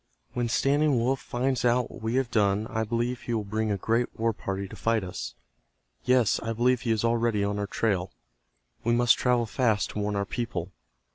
"When 0.33 0.49
Standing 0.49 0.97
Wolf 0.97 1.21
finds 1.21 1.63
out 1.63 1.91
what 1.91 2.01
we 2.01 2.15
have 2.15 2.31
done 2.31 2.65
I 2.71 2.83
believe 2.83 3.21
he 3.21 3.35
will 3.35 3.43
bring 3.43 3.69
a 3.69 3.77
great 3.77 4.07
war 4.19 4.33
party 4.33 4.67
to 4.67 4.75
fight 4.75 5.03
us. 5.03 5.35
Yes, 6.05 6.39
I 6.39 6.53
believe 6.53 6.81
he 6.81 6.91
is 6.91 7.05
already 7.05 7.43
on 7.43 7.59
our 7.59 7.67
trail. 7.67 8.11
We 8.83 8.93
must 8.93 9.15
travel 9.19 9.45
fast 9.45 9.91
to 9.91 9.99
warn 9.99 10.15
our 10.15 10.25
people." 10.25 10.71